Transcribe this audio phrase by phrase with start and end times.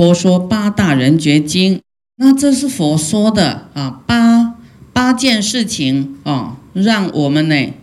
[0.00, 1.82] 佛说八大人觉经，
[2.16, 4.54] 那这是佛说的啊，八
[4.94, 7.74] 八件事情啊，让我们呢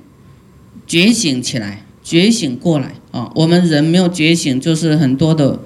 [0.87, 3.29] 觉醒起来，觉醒过来啊。
[3.35, 5.59] 我们人没有觉醒，就是很多的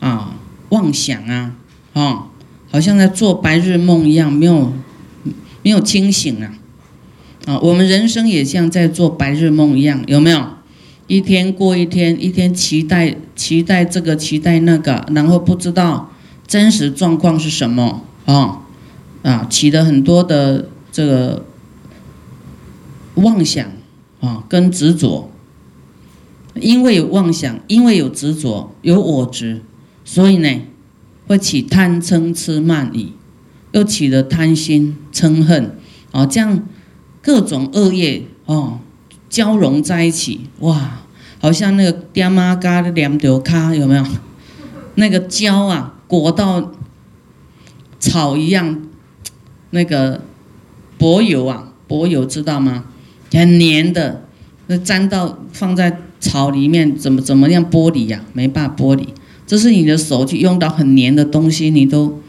[0.00, 0.34] 啊
[0.68, 1.54] 妄想啊，
[1.94, 2.26] 啊，
[2.70, 4.74] 好像在做白日梦一样，没有
[5.62, 6.52] 没有清醒啊。
[7.46, 10.46] 啊，我们人生也像在做白日梦一样，有没有？
[11.08, 16.10] 一天过一天，一天期待期待这个期待那个，然后不知道
[16.48, 18.62] 真实状况是什么啊
[19.22, 21.46] 啊，起的很多的这个
[23.14, 23.64] 妄想
[24.20, 25.30] 啊跟执着，
[26.54, 29.62] 因为有妄想，因为有执着，有我执，
[30.04, 30.60] 所以呢
[31.28, 33.12] 会起贪嗔痴慢疑，
[33.70, 35.76] 又起了贪心嗔恨
[36.10, 36.66] 啊，这样
[37.22, 38.80] 各种恶业哦。
[39.28, 41.00] 交融在一起，哇，
[41.40, 44.04] 好像那个爹妈家的两条卡有没有？
[44.96, 46.72] 那个胶啊，裹到
[47.98, 48.82] 草一样，
[49.70, 50.22] 那个
[50.98, 52.84] 柏油啊，柏油知道吗？
[53.32, 54.24] 很黏的，
[54.68, 58.24] 那粘到放在草里面，怎么怎么样剥离呀？
[58.32, 59.12] 没办法剥离。
[59.46, 62.20] 这是你的手去用到很黏的东西，你都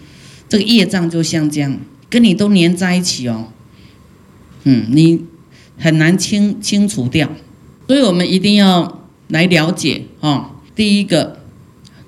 [0.49, 1.77] 这个业障就像这样，
[2.09, 3.47] 跟你都粘在一起哦。
[4.63, 5.25] 嗯，你。
[5.79, 7.29] 很难清清除掉，
[7.85, 8.96] 所以我们一定要
[9.27, 10.51] 来了解啊。
[10.75, 11.39] 第一个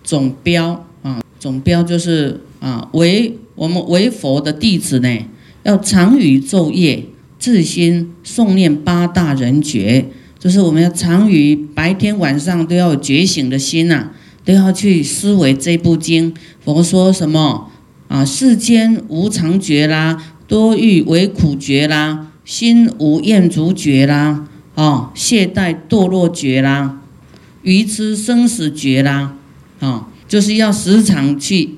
[0.03, 5.25] 总标啊，总标就是啊，为我们为佛的弟子呢，
[5.63, 7.05] 要常于昼夜
[7.37, 10.05] 自心诵念八大人觉，
[10.37, 14.11] 就是我们要常于白天晚上都要有觉醒的心呐，
[14.45, 16.33] 都要去思维这部经。
[16.63, 17.71] 佛说什么
[18.07, 18.23] 啊？
[18.23, 22.27] 世间无常觉啦，多欲为苦觉啦。
[22.45, 26.98] 心无厌足觉啦，啊，懈怠堕落觉啦，
[27.63, 29.35] 愚痴生死绝啦，
[29.79, 31.75] 啊，就是要时常去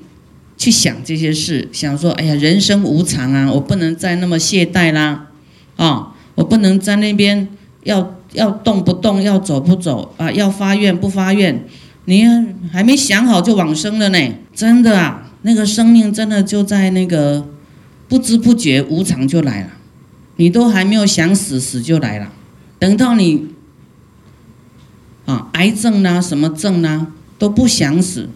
[0.56, 5.28] 去想这些事，想说，哎呀，人生无常啊，我不能再那么懈怠啦，
[5.76, 7.48] 啊，我不能在那边
[7.84, 11.64] 要要动不动，要走不走啊，要发愿不发愿，
[12.04, 12.24] 你
[12.72, 14.18] 还没想好就往生了呢，
[14.54, 17.48] 真的啊，那个生命真的就在那个
[18.08, 19.68] 不知不觉无常就来了。
[20.36, 22.32] 你都还没有想死，死就来了。
[22.78, 23.48] 等到你
[25.52, 28.28] 癌症啊，什么症啊，都不想死，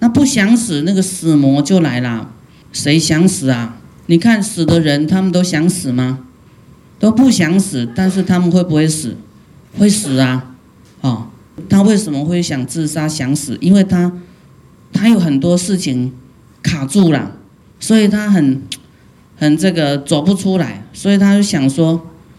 [0.00, 2.30] 那不想死，那个死魔就来了。
[2.72, 3.76] 谁想死啊？
[4.06, 6.20] 你看死的人，他们都想死吗？
[6.98, 9.16] 都不想死，但是他们会不会死？
[9.78, 10.54] 会死啊！
[11.00, 11.28] 哦，
[11.68, 13.56] 他为什么会想自杀、想死？
[13.60, 14.12] 因为他
[14.92, 16.12] 他有很多事情
[16.62, 17.32] 卡住了，
[17.78, 18.62] 所以他很。
[19.40, 21.92] 很这个走不出来，所以他就想说，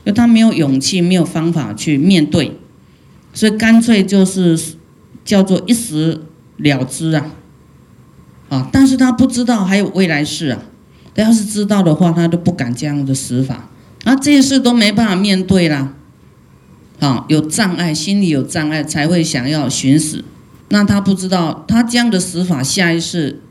[0.03, 2.58] 因为他没有勇气，没有方法去面对，
[3.33, 4.59] 所以干脆就是
[5.23, 6.25] 叫做一死
[6.57, 7.31] 了之啊，
[8.49, 8.69] 啊！
[8.71, 10.61] 但是他不知道还有未来世啊，
[11.13, 13.69] 他要是知道的话，他都不敢这样的死法，
[14.03, 15.93] 啊，这些事都没办法面对啦，
[16.99, 20.23] 啊，有障碍，心里有障碍才会想要寻死，
[20.69, 23.41] 那他不知道他这样的死法，下一世。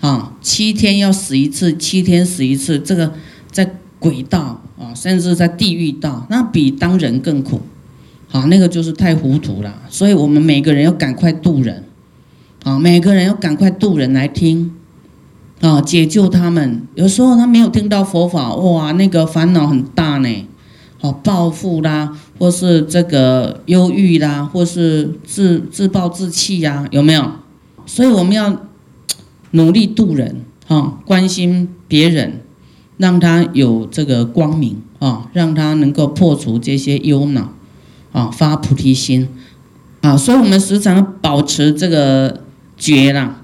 [0.00, 3.14] 啊，七天要死一次，七天死一次，这个
[3.52, 7.62] 在鬼道啊，甚至在地狱道，那比当人更苦。
[8.32, 9.82] 好，那个就是太糊涂了。
[9.90, 11.84] 所以我们每个人要赶快渡人，
[12.64, 14.72] 啊，每个人要赶快渡人来听，
[15.60, 16.88] 啊，解救他们。
[16.94, 20.48] 有时候他没有听到佛法，哇，那个烦恼很大呢。
[20.98, 27.32] 好，报复啦，或是这个忧郁啦，或是自自暴自弃呀，有没有？
[27.84, 28.56] 所以我们要。
[29.54, 32.40] 努力渡人，哈，关心别人，
[32.96, 37.52] 让他有这个光明啊，让他能够破除这些忧恼，
[38.12, 39.28] 啊，发菩提心，
[40.02, 42.42] 啊，所以我们时常保持这个
[42.76, 43.42] 觉啦。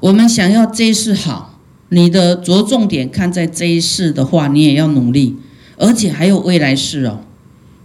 [0.00, 1.58] 我们想要这一世好，
[1.90, 5.36] 你的着重点看在这一世的话，你也要努力，
[5.76, 7.20] 而且还有未来世哦，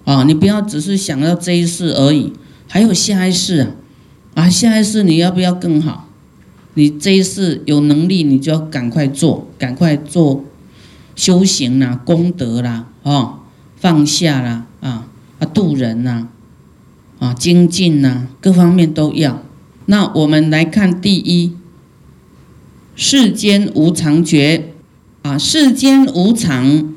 [0.05, 2.33] 啊，你不要只是想要这一世而已，
[2.67, 3.71] 还有下一世啊，
[4.35, 6.07] 啊，下一世你要不要更好？
[6.73, 10.45] 你这一世有能力，你就要赶快做，赶快做
[11.15, 13.39] 修行啦、功德啦、哦，
[13.75, 15.07] 放下啦、啊
[15.41, 16.29] 啊度人呐、
[17.19, 19.41] 啊精进呐，各方面都要。
[19.87, 21.53] 那我们来看第一，
[22.95, 24.69] 世间无常觉
[25.23, 26.93] 啊，世间无常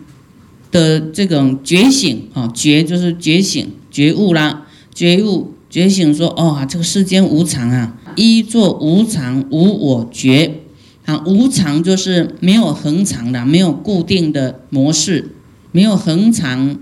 [0.70, 7.96] 的这种觉醒啊，觉就是觉醒、觉悟啦，觉悟、觉醒说哦，这个世间无常啊。
[8.16, 10.60] 一做无常无我觉，
[11.04, 15.32] 啊，无常就是没有恒常的，没有固定的模式，
[15.72, 16.76] 没有恒常，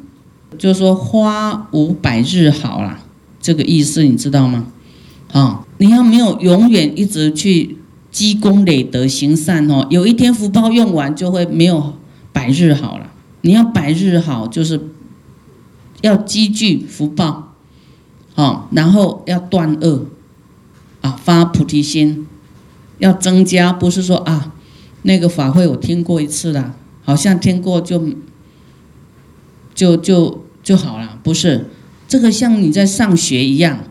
[0.58, 3.00] 就是说花无百日好啦，
[3.40, 4.66] 这个意思你知道吗？
[5.32, 7.78] 啊，你要没有永远一直去
[8.10, 11.94] 积功累德行善哦，有一天福报用完就会没有
[12.32, 13.10] 百日好了。
[13.40, 14.88] 你要百日好，就是
[16.02, 17.54] 要积聚福报，
[18.34, 20.06] 哦，然后要断恶，
[21.00, 22.26] 啊，发菩提心，
[22.98, 24.52] 要增加，不是说啊，
[25.02, 28.10] 那个法会我听过一次了，好像听过就
[29.74, 31.66] 就就就好了，不是，
[32.06, 33.84] 这个像你在上学一样，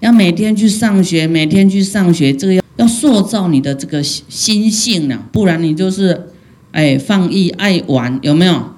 [0.00, 2.62] 要每天去上学，每天去上学，这个要。
[2.78, 6.28] 要塑造你的这个心性呢，不然你就是，
[6.70, 8.70] 哎，放逸爱玩，有没有？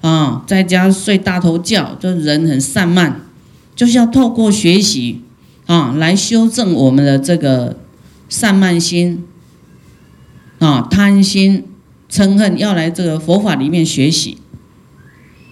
[0.00, 3.22] 啊，在家睡大头觉，就人很散漫，
[3.74, 5.22] 就是要透过学习
[5.66, 7.78] 啊，来修正我们的这个
[8.28, 9.24] 散漫心，
[10.60, 11.64] 啊，贪心、
[12.08, 14.38] 嗔恨，要来这个佛法里面学习。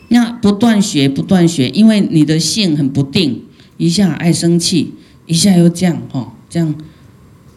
[0.08, 3.44] 那不断学，不断学，因为你的性很不定，
[3.76, 4.94] 一下爱生气，
[5.26, 6.74] 一下又这样，哦，这样。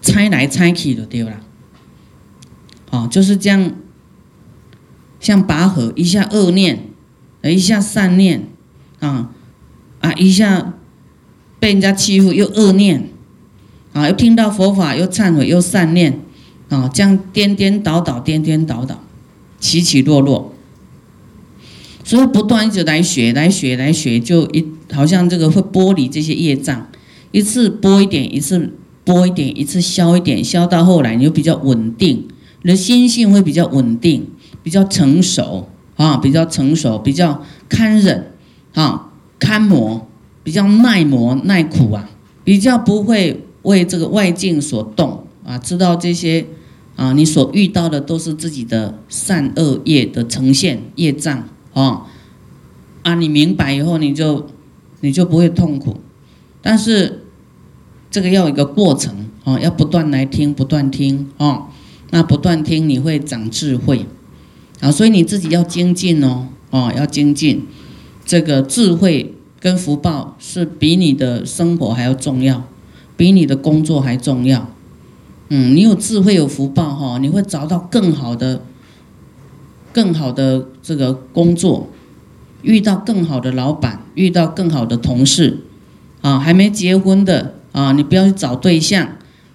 [0.01, 1.42] 猜来猜去就对了，
[2.90, 3.74] 哦，就是这样，
[5.19, 6.86] 像拔河，一下恶念，
[7.44, 8.48] 一下善念，
[9.00, 9.30] 啊
[10.00, 10.75] 啊，一下
[11.60, 13.10] 被人家欺负又恶念，
[13.92, 16.22] 啊，又听到佛法又忏悔又善念，
[16.69, 19.04] 啊，这样颠颠倒倒，颠颠倒倒，
[19.60, 20.56] 起起落落，
[22.09, 26.89] 所以不断一直来学，来学，来学，就一好像这个会剥离这些业障，
[27.31, 28.73] 一次剥一点，一次。
[29.06, 32.27] 剥一点，一次消一点，消到后来你就比较稳定，
[32.61, 34.27] 你的心性会比较稳定，
[34.61, 38.31] 比较成熟啊，比较成熟，比较堪忍
[38.75, 39.09] 啊，
[39.39, 40.07] 堪磨，
[40.44, 42.07] 比较耐磨耐苦啊，
[42.44, 46.45] 比较不会为这个外境所动啊，知道这些
[46.95, 51.50] 啊，你所遇到的都是自己的善恶业的呈现业障
[51.80, 52.04] 哦
[53.04, 54.48] 啊，你明白以后你就
[55.02, 56.00] 你就不会痛苦，
[56.62, 57.24] 但是。
[58.12, 61.68] 这个要有一个过程哦，要不断来听，不断听哦，
[62.10, 64.08] 那不断听你会长智慧
[64.80, 67.68] 啊，所以你自己要精进哦，哦要精进，
[68.26, 72.64] 这个智慧跟福报是比你的生活还要重要，
[73.16, 74.68] 比你的工作还重要。
[75.50, 78.64] 嗯，你有智慧有福报哈，你会找到更好的、
[79.94, 81.89] 更好的这个工作，
[82.62, 85.59] 遇到更好的老板，遇到更好的同事
[86.21, 87.56] 啊，还没结婚的。
[87.71, 89.07] 啊，你不要去找对象，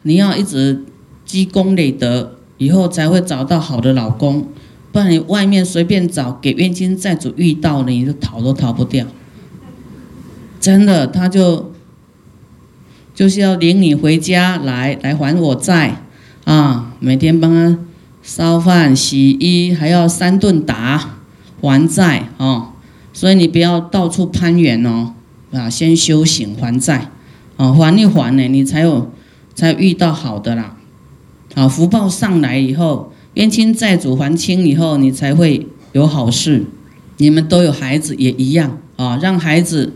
[0.02, 0.84] 你要一直
[1.24, 4.46] 积功累德，以后才会找到好的老公。
[4.92, 9.04] 不然你外面随便找，给冤亲债主遇到了，你就逃都逃不掉。
[10.60, 11.72] 真的，他就
[13.12, 16.02] 就是要领你回家来，来还我债
[16.44, 16.94] 啊！
[17.00, 17.78] 每天帮他
[18.24, 21.18] 烧饭、洗衣，还要三顿打
[21.60, 22.70] 还债哦。
[23.12, 25.12] 所以你不要到处攀援哦，
[25.52, 27.10] 啊，先修行还债。
[27.56, 29.12] 啊，还一还呢，你才有
[29.54, 30.76] 才遇到好的啦。
[31.54, 36.64] 啊，福报上来以后，冤亲债主还清以后，你才会有好事。
[37.18, 39.92] 你们都有孩子也一样啊，让孩子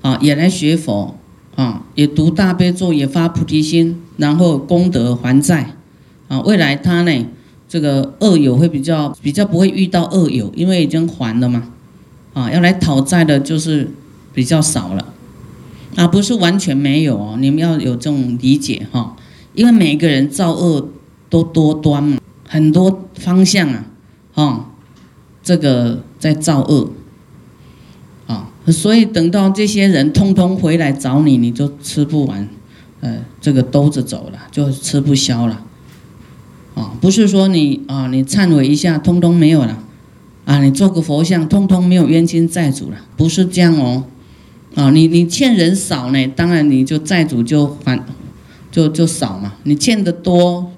[0.00, 1.18] 啊也来学佛
[1.56, 5.74] 啊，也读大悲咒，也发菩提心，然后功德还债
[6.28, 6.40] 啊。
[6.42, 7.26] 未来他呢，
[7.68, 11.70] 这个恶友会比较比较不会遇到恶友，因为已经还了嘛。
[12.34, 13.90] 啊，要来讨债的就是
[14.32, 15.14] 比较少了。
[15.96, 19.16] 啊，不是完全没有哦，你们要有这种理解哈，
[19.54, 20.90] 因为每个人造恶
[21.28, 23.86] 都多端嘛，很多方向啊，
[24.32, 24.70] 哈，
[25.42, 26.92] 这个在造恶，
[28.28, 32.48] 啊，所以等到这些人通通回来找你，你就吃不完，
[33.00, 35.64] 呃，这个兜着走了，就吃不消了，
[36.78, 39.82] 啊，不是说你啊，你忏悔一下，通通没有了，
[40.44, 44.04] 啊，你做个佛像，通通没有冤亲债主了，不是这样哦。
[44.76, 48.00] 啊，你你欠人少呢，当然你就债主就还，
[48.70, 49.54] 就就少嘛。
[49.64, 50.70] 你欠的多，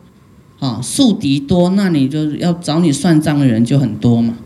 [0.59, 4.39] 啊，宿敌多，那你就要找你算账的人就很多嘛。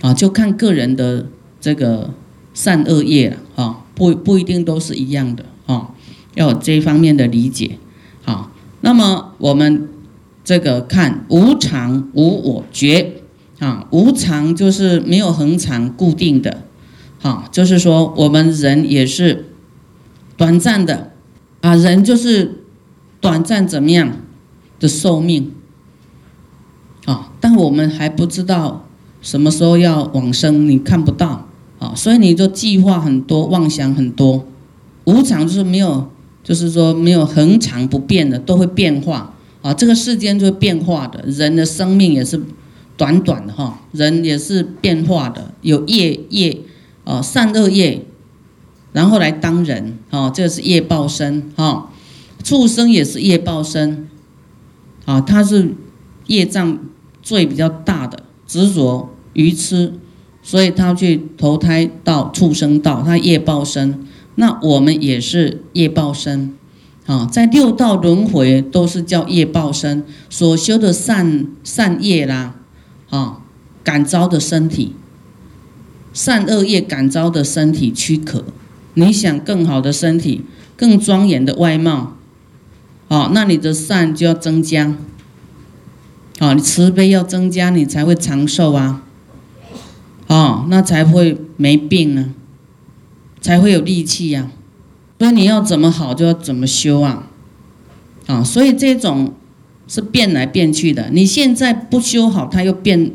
[0.00, 1.28] 啊，就看个人的
[1.60, 2.10] 这个
[2.52, 5.90] 善恶业了，啊，不不一定都是一样的，啊，
[6.34, 7.78] 要有这方面的理解。
[8.24, 8.50] 好，
[8.80, 9.88] 那么我们
[10.44, 13.22] 这个看无常无我觉，
[13.58, 16.64] 啊，无常就是没有恒常固定的。
[17.22, 19.46] 啊，就是说我们人也是
[20.36, 21.12] 短暂的
[21.62, 22.60] 啊，人就是
[23.18, 24.18] 短暂怎么样
[24.78, 25.52] 的寿命
[27.06, 27.32] 啊？
[27.40, 28.86] 但我们还不知道
[29.22, 31.48] 什么时候要往生，你看不到
[31.78, 34.44] 啊，所以你就计划很多，妄想很多。
[35.04, 36.10] 无常就是没有，
[36.42, 39.33] 就是说没有恒常不变的，都会变化
[39.64, 39.72] 啊。
[39.72, 42.40] 这个世间就是变化的，人的生命也是
[42.96, 46.60] 短短的哈，人也是变化的，有业业。
[47.06, 48.02] 啊，善恶业，
[48.94, 51.90] 然后来当人，啊，这个是业报身，哈，
[52.42, 54.08] 畜生也是业报身，
[55.04, 55.74] 啊，他是
[56.28, 56.78] 业障
[57.22, 59.92] 罪比较大的，执着愚痴，
[60.42, 64.06] 所以他去投胎到畜生道，他业报身。
[64.36, 66.54] 那我们也是业报身，
[67.06, 72.54] 啊，在六道轮回都是叫业报身，所修的善善业啦，
[73.10, 73.40] 啊，
[73.82, 74.94] 感召的身体，
[76.12, 78.44] 善恶业感召的身体躯壳。
[78.94, 80.42] 你想更好的身体，
[80.76, 82.16] 更庄严的外貌，
[83.08, 84.96] 好，那你的善就要增加，
[86.38, 89.02] 好，你慈悲要增加，你才会长寿啊，
[90.28, 92.34] 哦，那才会没病呢。
[93.40, 94.50] 才会有力气呀，
[95.18, 97.30] 所以你要怎么好就要怎么修啊，
[98.26, 99.32] 啊，所以这种
[99.88, 101.08] 是变来变去的。
[101.12, 103.12] 你现在不修好，他又变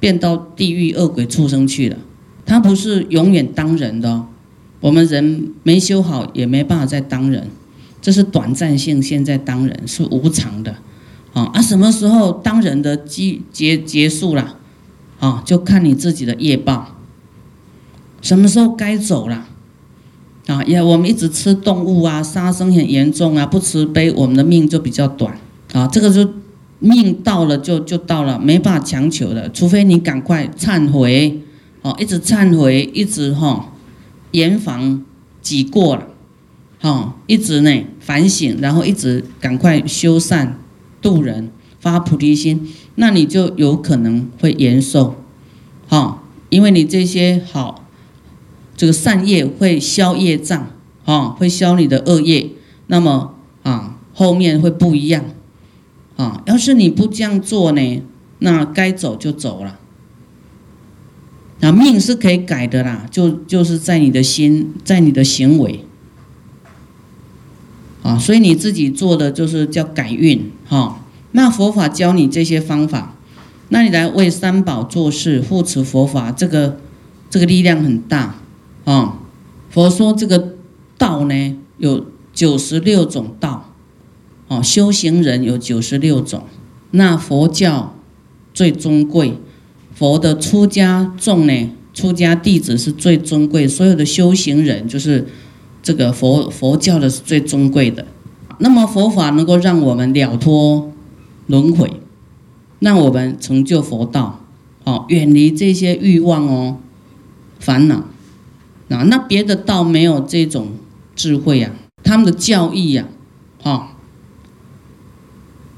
[0.00, 1.96] 变到地狱恶鬼畜生去了。
[2.46, 4.24] 他不是永远当人的，
[4.80, 7.50] 我们人没修好也没办法再当人，
[8.00, 9.02] 这是短暂性。
[9.02, 10.76] 现在当人是无常的，
[11.34, 14.56] 啊啊，什么时候当人的结结结束了，
[15.20, 16.96] 啊，就看你自己的业报，
[18.20, 19.48] 什么时候该走了。
[20.46, 25.38] 啊，也我们一直吃动物啊，杀生很严重啊，不慈悲，我们的命就比较短
[25.72, 25.86] 啊。
[25.86, 26.28] 这个就
[26.80, 31.40] 命到了就就到了，没办法强求的，除非你赶快忏悔，
[31.82, 33.72] 哦，一直忏悔，一直哈
[34.32, 35.04] 严防
[35.40, 36.08] 己过了，
[36.80, 40.58] 哈，一直呢反省，然后一直赶快修善
[41.00, 45.14] 度人，发菩提心，那你就有可能会延寿，
[45.86, 47.78] 哈，因为你这些好。
[48.76, 50.70] 这个善业会消业障，
[51.04, 52.50] 啊，会消你的恶业，
[52.86, 55.24] 那么啊，后面会不一样，
[56.16, 58.02] 啊，要是你不这样做呢，
[58.38, 59.78] 那该走就走了，
[61.60, 65.84] 那命是可以改的啦，就就是在你的心，在你的行为，
[68.02, 73.14] 啊，所以你自己做的就是叫改运，哈，那佛法教你这些方法，
[73.68, 76.78] 那你来为三宝做事，护持佛法，这个
[77.30, 78.41] 这个力量很大。
[78.84, 79.18] 啊，
[79.70, 80.54] 佛说这个
[80.98, 83.72] 道呢有九十六种道，
[84.48, 86.44] 哦，修行人有九十六种。
[86.90, 87.94] 那佛教
[88.52, 89.38] 最尊贵，
[89.94, 95.26] 佛的出家众呢，出家弟子是最尊贵，所有的修行人就是
[95.82, 98.06] 这个佛佛教的是最尊贵的。
[98.58, 100.92] 那么佛法能够让我们了脱
[101.46, 102.00] 轮回，
[102.80, 104.44] 让我们成就佛道，
[104.84, 106.78] 哦，远离这些欲望哦，
[107.58, 108.04] 烦恼。
[108.92, 110.72] 啊，那别的道没有这种
[111.16, 111.72] 智慧啊，
[112.04, 113.06] 他们的教义呀，
[113.62, 113.96] 哈，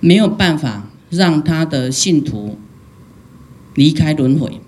[0.01, 2.59] 没有办法让他的信徒
[3.75, 4.61] 离开轮回，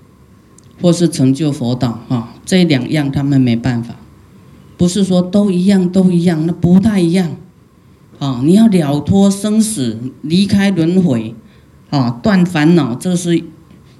[0.80, 3.96] 或是成就佛道，哈，这两样他们没办法，
[4.76, 7.36] 不是说都一样都一样，那不太一样，
[8.18, 11.34] 啊，你要了脱生死，离开轮回，
[11.90, 13.38] 啊，断烦恼，这是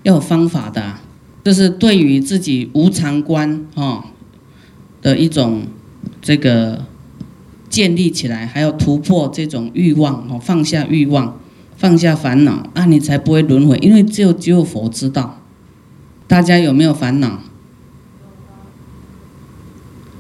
[0.03, 0.95] 要有方法的，
[1.43, 4.05] 这是对于自己无常观，哈。
[5.07, 5.63] 的一种
[6.21, 6.85] 这个
[7.69, 11.39] 建立起来，还要突破这种欲望哦，放下欲望，
[11.77, 13.77] 放下烦恼，啊你才不会轮回。
[13.77, 15.41] 因为只有只有佛知道，
[16.27, 17.39] 大家有没有烦恼？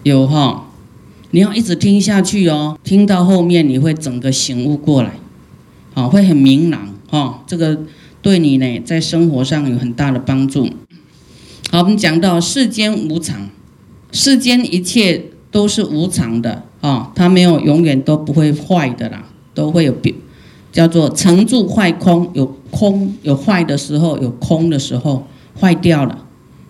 [0.04, 0.68] 有哈，
[1.32, 5.14] 你要一直听下去哦，听到后面你会整个醒悟过来，
[5.94, 7.80] 啊，会很明朗哈，这个
[8.22, 10.70] 对你呢在生活上有很大的帮助。
[11.72, 13.48] 好，我们讲到世间无常。
[14.12, 20.14] 世间一切都是无常的啊，它没有永远都不会坏的啦，都会有变，
[20.72, 25.26] 叫做成住坏空，有空有坏的时候，有空的时候
[25.60, 26.24] 坏掉了。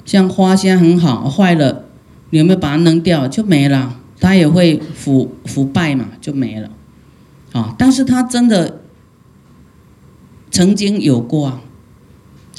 [0.04, 1.84] 像花香很好，坏了，
[2.30, 3.26] 你有没有把它扔掉？
[3.28, 6.70] 就没了，它也会腐腐败嘛，就没了。
[7.52, 8.80] 啊，但是它真的
[10.50, 11.60] 曾经有过啊，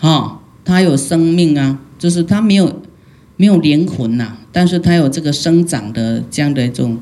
[0.01, 2.81] 啊，它有生命啊，就是它没有。
[3.38, 7.00] 没有灵魂呐，但是它有这个生长的这样的一种，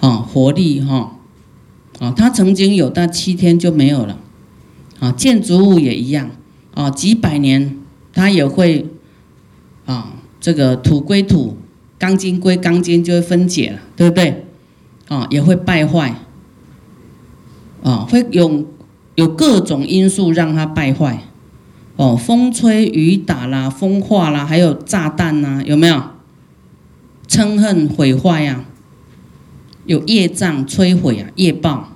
[0.00, 1.16] 啊活力哈，
[2.00, 4.18] 啊它曾经有，但七天就没有了，
[4.98, 6.30] 啊建筑物也一样，
[6.74, 7.78] 啊几百年
[8.12, 8.86] 它也会，
[9.84, 11.56] 啊这个土归土，
[11.98, 14.44] 钢筋归钢筋就会分解了，对不对？
[15.08, 16.16] 啊也会败坏，
[17.84, 18.66] 啊会有
[19.14, 21.22] 有各种因素让它败坏。
[21.96, 26.02] 哦，风吹雨打啦，风化啦，还有炸弹呐，有没有？
[27.26, 28.64] 嗔恨毁坏呀，
[29.86, 31.92] 有业障摧毁啊，业报。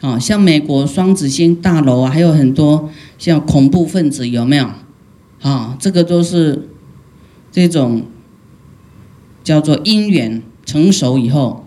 [0.00, 2.88] 哦，像美国双子星大楼啊，还有很多
[3.18, 4.70] 像恐怖分子，有没有？
[5.42, 6.68] 啊，这个都是
[7.50, 8.02] 这种
[9.42, 11.66] 叫做因缘成熟以后，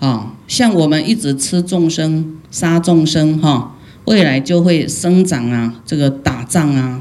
[0.00, 7.00] 啊，像我们一直吃众生、杀众生，哈，未来就会生长啊，这个打仗啊，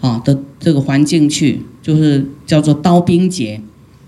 [0.00, 3.60] 啊的这个环境去，就是叫做刀兵劫，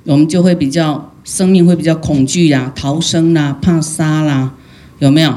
[0.05, 4.55] 我们就会比较生命会比较恐惧呀，逃生啦，怕杀啦，
[4.99, 5.31] 有没有？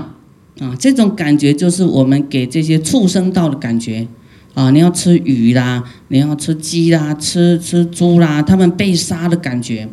[0.60, 4.08] 啊，这种感觉就是我们给这些畜生道的感觉。
[4.54, 9.88] 啊，你要吃鱼啦，你要吃鸡啦，吃吃猪啦，他们被杀的感觉，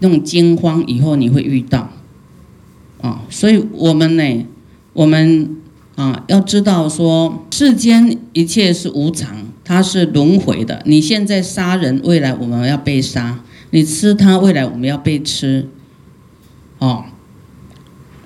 [0.00, 1.90] 那种惊慌，以后你会遇到。
[3.00, 4.46] 啊，所以我们呢，
[4.92, 5.56] 我们
[5.96, 10.82] 啊要知道说，世间一切是无常，它是轮回的。
[10.86, 15.68] 你现在杀人，未来我们要被杀；你吃它，未来我们要被吃。
[16.78, 17.06] 哦，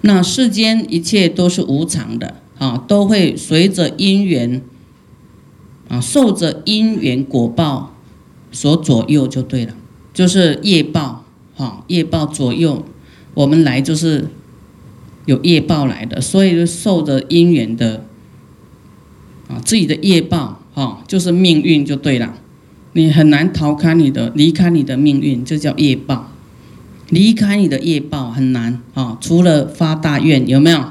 [0.02, 4.60] 那世间一切都是无常的，啊，都会随着因缘。
[5.88, 7.96] 啊，受着因缘果报
[8.52, 9.74] 所左右就对了，
[10.14, 11.24] 就是业报，
[11.56, 12.84] 哈，业报左右
[13.34, 14.28] 我们来就是
[15.26, 18.04] 有业报来的，所以就受着因缘的
[19.48, 22.34] 啊，自己的业报，哈，就是命运就对了，
[22.92, 26.30] 你很难逃开你的，离开你的命运，这叫业报，
[27.08, 30.84] 离开你的业报很难啊，除了发大愿，有没有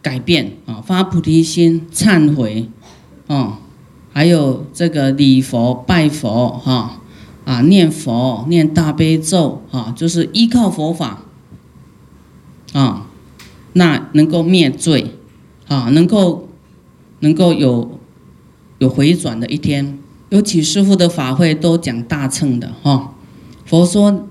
[0.00, 0.80] 改变啊？
[0.80, 2.68] 发菩提心，忏悔，
[3.26, 3.60] 啊。
[4.10, 7.02] 还有这个礼佛拜佛哈
[7.44, 11.22] 啊念佛念大悲咒啊，就是依靠佛法
[12.72, 13.06] 啊，
[13.78, 15.14] 那能够灭罪
[15.68, 16.48] 啊，能够
[17.20, 17.98] 能够有
[18.78, 19.98] 有回转的一天。
[20.28, 23.14] 尤其师父的法会都讲大乘的哈，
[23.64, 24.26] 佛说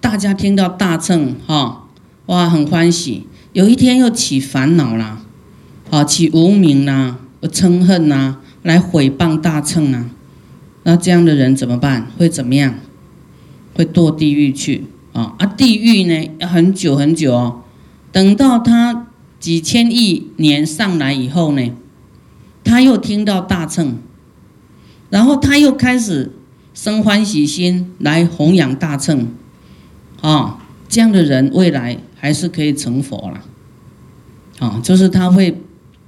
[0.00, 1.88] 大家听到大乘哈
[2.26, 5.22] 哇很欢喜，有一天又起烦恼啦，
[5.90, 8.38] 啊起无名啦，嗔恨呐。
[8.64, 10.10] 来毁谤大乘啊，
[10.82, 12.10] 那这样的人怎么办？
[12.18, 12.74] 会怎么样？
[13.74, 15.34] 会堕地狱去啊！
[15.38, 17.62] 啊，地狱呢要很久很久哦，
[18.18, 19.06] 等到他
[19.38, 21.72] 几千亿年上来以后呢，
[22.64, 23.98] 他又听到大乘，
[25.08, 26.32] 然后他又开始
[26.74, 29.28] 生欢喜心来弘扬大乘，
[30.20, 33.44] 啊，这样的人未来还是可以成佛了，
[34.58, 35.56] 啊，就是他会。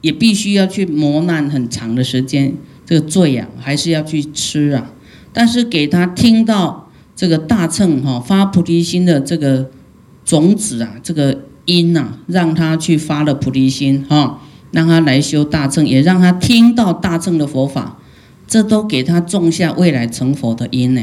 [0.01, 2.55] 也必须要去磨难很长的时间，
[2.87, 4.91] 这个罪呀还是要去吃啊。
[5.31, 9.71] 但是给他听到这个大乘哈发菩提心的这个
[10.25, 11.43] 种子啊，这个
[11.79, 17.99] 因呐，让他去发了菩提心哈，让他来修大乘，也让他听到大乘的佛法，
[18.47, 21.03] 这都给他种下未来成佛的因呢。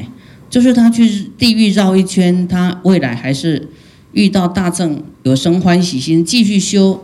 [0.50, 3.70] 就是他去地狱绕一圈，他未来还是
[4.12, 7.04] 遇到大乘，有生欢喜心，继续修。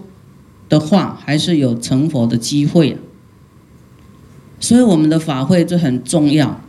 [0.69, 2.97] 的话，还是有成佛的机会，
[4.59, 6.61] 所以我们的法会就很重要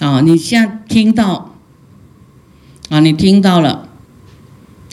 [0.00, 0.20] 啊！
[0.22, 1.54] 你现在听到
[2.88, 3.88] 啊，你听到了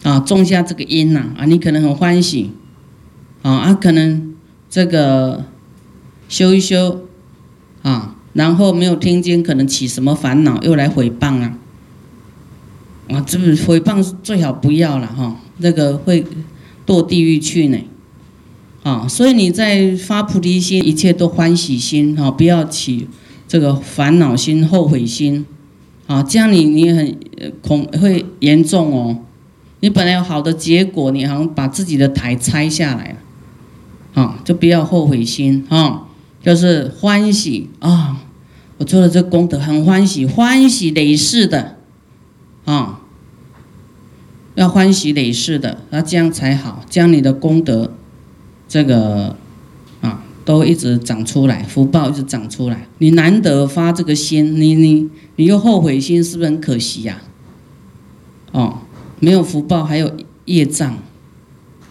[0.04, 2.52] 啊，种下这个因呐啊，你可能很欢喜
[3.42, 4.34] 啊啊，可能
[4.70, 5.46] 这个
[6.28, 7.06] 修一修
[7.82, 11.58] 啊，然后没有听见，可能起什么烦恼，又来诽谤啊
[13.10, 13.22] 啊！
[13.28, 16.24] 这个诽谤最好不要了哈，那个会
[16.86, 17.78] 堕地狱去呢。
[18.84, 23.08] 啊，所以你在发菩提心，一切都欢喜心啊，不要起
[23.48, 25.46] 这个烦恼心、后悔心
[26.08, 27.18] 啊，这样你你很
[27.62, 29.18] 恐会严重哦。
[29.80, 36.08] 你本来有好的结果，你好像把自己的台拆下来了，啊，就不要后悔心啊，
[36.44, 38.22] 就是欢喜啊，
[38.78, 41.78] 我做了这功德很欢喜，欢喜累世的
[42.65, 43.02] 啊，
[44.56, 47.94] 要欢喜累世的，那这样才好，这样你的功德。
[48.72, 49.36] 这个
[50.02, 52.88] 啊，都一直长出来，福报一直长出来。
[53.00, 57.20] 你难得发这个心，你你你又后悔心，是不是很可惜呀？
[58.52, 58.78] 哦，
[59.19, 60.12] 没有福报，还有
[60.45, 60.97] 业障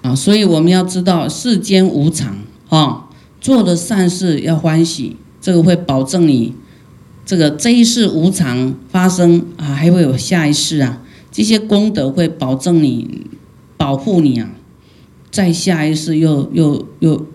[0.03, 0.15] 啊！
[0.15, 2.39] 所以我们要知道世间无常
[2.69, 3.09] 啊，
[3.41, 6.55] 做的善事要欢喜，这个会保证你
[7.25, 13.27] 这个这一世无常发生啊，还会有下一世啊，这些功德会保证你
[13.77, 14.51] 保护你啊。
[15.31, 17.27] 在下一世又又又，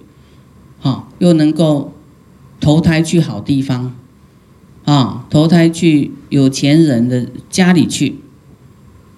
[0.80, 1.94] 好又能够
[2.60, 3.94] 投胎去好地方，
[4.84, 8.16] 啊，投胎去有钱人的家里去，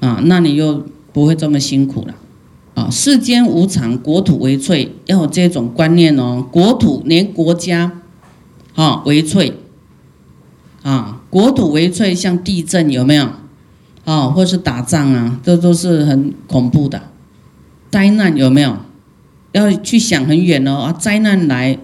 [0.05, 2.13] 啊，那你又不会这么辛苦了，
[2.75, 7.91] 啊，世间无常，国土为脆，要有这种观念哦，国土连国家，
[8.75, 9.53] 啊为脆，
[10.83, 13.29] 啊，国土为脆，像地震有没有？
[14.03, 17.01] 啊，或是打仗啊，这都是很恐怖的。
[17.89, 18.77] 灾难有没有？
[19.53, 20.91] 要去想很远哦啊！
[20.91, 21.79] 灾难来，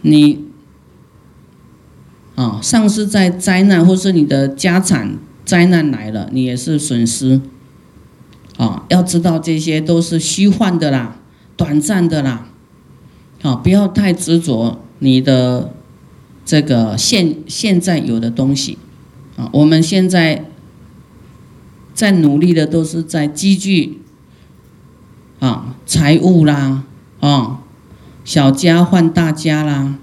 [0.00, 0.46] 你
[2.36, 7.40] 啊，丧失在灾难，或是你的家产灾难来了，你也是损失
[8.58, 8.84] 啊！
[8.88, 11.16] 要知道这些都是虚幻的啦，
[11.56, 12.48] 短暂的啦
[13.42, 15.72] 啊，不要太执着你的
[16.44, 18.76] 这个现现在有的东西
[19.36, 19.48] 啊。
[19.52, 20.46] 我们现在
[21.94, 24.02] 在努力的都是在积聚
[25.38, 26.82] 啊财务啦
[27.20, 27.60] 啊，
[28.24, 29.96] 小家换大家啦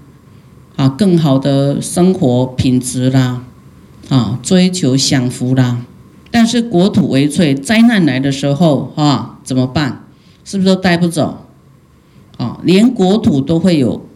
[0.76, 3.44] 啊，更好的生活品质啦
[4.08, 5.84] 啊，追求享福啦。
[6.30, 10.06] 但是国土为脆，灾难来的时候啊，怎么办？
[10.44, 11.46] 是不是都带不走？
[12.36, 14.06] 啊，连国土都会有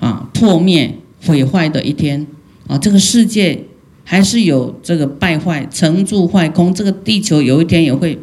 [0.00, 2.26] 啊破灭、毁坏的一天
[2.66, 2.76] 啊！
[2.76, 3.66] 这个世界
[4.02, 8.18] 还是有这个败坏、成住坏空，这个地球有一天也会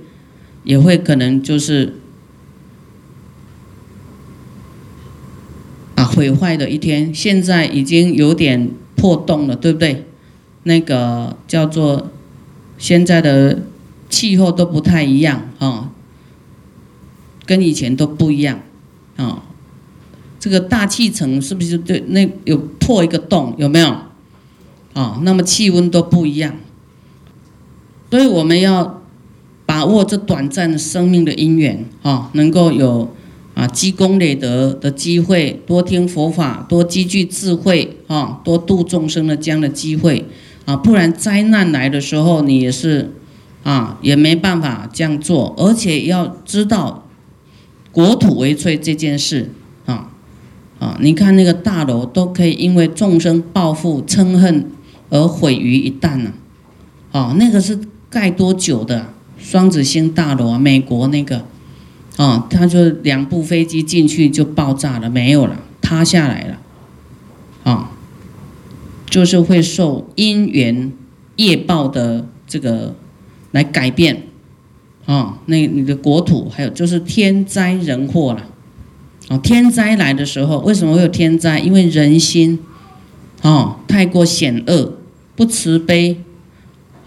[0.66, 1.96] 也会可能就是
[5.96, 7.16] 啊毁坏的一天。
[7.16, 10.06] 现在已经有点破洞了，对不对？
[10.64, 12.10] 那个叫做。
[12.78, 13.62] 现在的
[14.10, 15.92] 气候都不太一样啊，
[17.46, 18.62] 跟以前都不一样
[19.18, 19.44] 啊。
[20.40, 23.54] 这个大气层是不是对那有破一个洞？
[23.60, 23.96] 有没有？
[24.94, 26.56] 啊，那么气温都不一样，
[28.10, 29.04] 所以我们要
[29.68, 33.14] 把握这短暂的生命的因缘啊，能够有
[33.54, 40.26] 啊积功累德的机会，多听佛法，多积聚智慧啊，多度众生的这样的机会。
[40.66, 43.12] 啊，不然灾难来的时候，你也是，
[43.64, 45.56] 啊，也没办法这样做。
[45.58, 47.08] 而且要知道，
[47.92, 49.50] 国土为脆这件事，
[49.86, 50.12] 啊，
[50.80, 54.70] 啊，你看那个大楼都可以因为众生报复嗔恨
[55.10, 56.32] 而毁于一旦了，
[57.12, 59.08] 啊，那个是盖多久的？
[59.40, 61.44] 双子星大楼啊，美国那个，
[62.18, 66.60] 啊，它就两部飞机进去就爆炸了，没有了，塌下来了，
[67.64, 67.92] 啊。
[69.12, 70.94] 就是会受因缘
[71.36, 72.96] 业报的这个
[73.52, 74.24] 来改变，
[75.06, 78.48] 啊，那你的国土还有就是天灾人祸了，
[79.28, 81.60] 啊，天灾来的时候为什么会有天灾？
[81.60, 82.60] 因为人心，
[83.42, 84.94] 啊，太过险恶，
[85.36, 86.22] 不慈悲，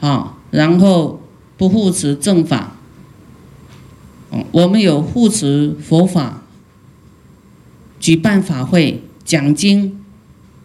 [0.00, 1.22] 啊，然后
[1.56, 2.76] 不护持正法，
[4.30, 6.42] 嗯，我们有护持佛法，
[7.98, 10.03] 举办法会讲经。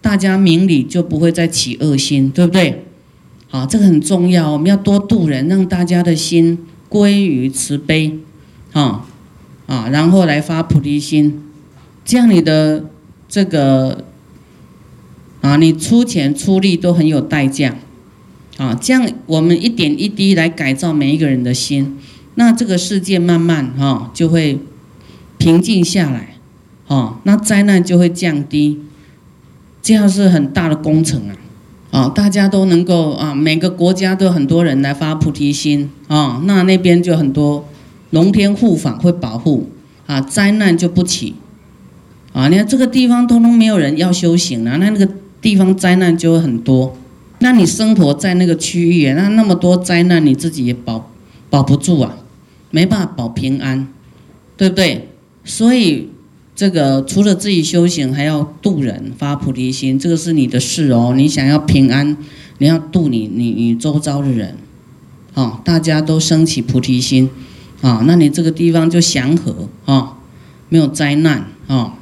[0.02, 2.86] 大家明理就不会再起恶心，对不对？
[3.50, 8.20] 好，这个很重要，我们要多度人，让大家的心归于慈悲，
[8.74, 9.08] 啊
[9.66, 11.42] 啊，然后来发菩提心，
[12.06, 12.86] 这样你的
[13.28, 14.06] 这个
[15.42, 17.76] 啊，你出钱出力都很有代价，
[18.58, 21.98] 啊，这样我们一点一滴来改造每一个人的心，
[22.36, 24.60] 那这个世界慢慢哈就会
[25.40, 26.36] 平静下来，
[26.88, 28.80] 啊，那灾难就会降低。
[29.90, 31.34] 这样是很大的工程啊！
[31.90, 37.68] 啊，大家都能够啊，每个国家都很多人来发菩提心啊，那那边就很多
[38.12, 39.72] 龙天护法会保护
[40.06, 41.34] 啊，灾难就不起
[42.34, 42.48] 啊。
[42.50, 46.96] 你看这个地方通通没有人要修行了，那那个地方灾难就会很多。
[47.40, 51.10] 那你生活在那个区域，那那么多灾难，你自己也保
[51.50, 52.16] 保不住啊，
[52.70, 53.88] 没办法保平安，
[54.56, 55.10] 对不对？
[55.44, 56.10] 所以。
[56.60, 61.14] 这个除了自己修行，还要度人发菩提心，这个是你的事哦。
[61.16, 62.18] 你想要平安，
[62.58, 64.58] 你要度你你你周遭的人，
[65.36, 67.30] 啊，大家都升起菩提心，
[67.80, 70.18] 啊，那你这个地方就祥和啊，
[70.68, 71.94] 没有灾难啊。